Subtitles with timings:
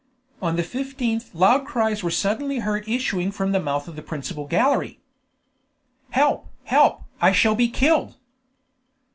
[0.41, 4.47] On the 15th loud cries were suddenly heard issuing from the mouth of the principal
[4.47, 4.99] gallery.
[6.09, 7.03] "Help, help!
[7.21, 8.15] I shall be killed!"